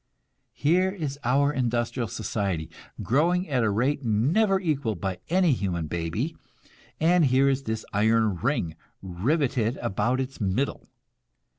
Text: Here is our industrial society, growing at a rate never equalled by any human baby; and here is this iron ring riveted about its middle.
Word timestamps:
Here 0.55 0.89
is 0.89 1.19
our 1.23 1.53
industrial 1.53 2.07
society, 2.07 2.71
growing 3.03 3.47
at 3.47 3.61
a 3.63 3.69
rate 3.69 4.03
never 4.03 4.59
equalled 4.59 4.99
by 4.99 5.19
any 5.29 5.51
human 5.51 5.85
baby; 5.85 6.35
and 6.99 7.25
here 7.25 7.47
is 7.47 7.65
this 7.65 7.85
iron 7.93 8.37
ring 8.37 8.75
riveted 9.03 9.77
about 9.77 10.19
its 10.19 10.41
middle. 10.41 10.87